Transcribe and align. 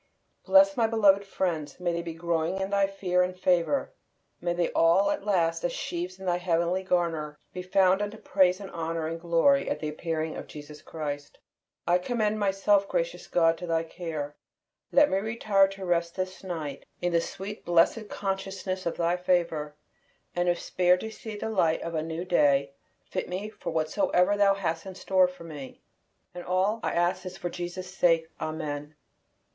Bless 0.45 0.75
my 0.75 0.87
beloved 0.87 1.23
friends; 1.23 1.79
may 1.79 1.93
they 1.93 2.01
be 2.01 2.15
growing 2.15 2.59
in 2.59 2.71
thy 2.71 2.87
fear 2.87 3.21
and 3.21 3.37
favor; 3.39 3.91
may 4.41 4.51
they 4.51 4.71
all 4.71 5.11
at 5.11 5.27
last, 5.27 5.63
as 5.63 5.71
sheaves 5.73 6.17
in 6.19 6.25
thy 6.25 6.37
heavenly 6.37 6.81
garner, 6.81 7.37
be 7.53 7.61
found 7.61 8.01
unto 8.01 8.17
praise 8.17 8.59
and 8.59 8.71
honor 8.71 9.05
and 9.05 9.21
glory 9.21 9.69
at 9.69 9.79
the 9.79 9.87
appearing 9.89 10.35
of 10.35 10.47
Jesus 10.47 10.81
Christ. 10.81 11.37
I 11.87 11.99
commend 11.99 12.39
myself, 12.39 12.87
gracious 12.87 13.27
God, 13.27 13.59
to 13.59 13.67
Thy 13.67 13.83
care; 13.83 14.33
let 14.91 15.07
me 15.07 15.19
retire 15.19 15.67
to 15.67 15.85
rest 15.85 16.15
this 16.15 16.43
night 16.43 16.83
in 16.99 17.13
the 17.13 17.59
blessed 17.63 18.09
consciousness 18.09 18.87
of 18.87 18.97
Thy 18.97 19.15
favor; 19.17 19.75
and 20.35 20.49
if 20.49 20.59
spared 20.59 21.01
to 21.01 21.11
see 21.11 21.35
the 21.35 21.51
light 21.51 21.83
of 21.83 21.93
a 21.93 22.01
new 22.01 22.25
day, 22.25 22.73
fit 23.05 23.29
me 23.29 23.49
for 23.49 23.69
whatsoever 23.69 24.35
Thou 24.35 24.55
hast 24.55 24.87
in 24.87 24.95
store 24.95 25.27
for 25.27 25.43
me. 25.43 25.79
And 26.33 26.43
all 26.43 26.79
I 26.81 26.91
ask 26.93 27.23
is 27.23 27.37
for 27.37 27.51
Jesus' 27.51 27.93
sake. 27.93 28.25
Amen. 28.41 28.95